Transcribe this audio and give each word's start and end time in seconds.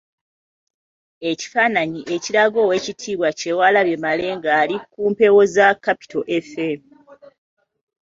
Ekifaananyi 1.31 2.01
ekiraga 2.15 2.57
oweekitiibwa 2.65 3.29
Kyewalabye 3.39 3.97
Male 4.03 4.27
nga 4.37 4.49
ali 4.61 4.75
ku 4.91 5.01
mpewo 5.11 5.41
za 5.55 5.67
Capital 5.85 6.21
FM. 6.49 6.79